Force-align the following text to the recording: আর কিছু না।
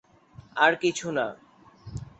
আর 0.55 0.73
কিছু 0.75 1.07
না। 1.11 1.25